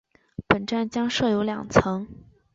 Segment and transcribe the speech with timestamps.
[0.47, 2.07] 本站将设有两层。